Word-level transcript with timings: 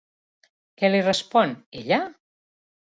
Què 0.81 0.91
li 0.93 1.03
respon, 1.09 1.55
ella? 1.85 2.03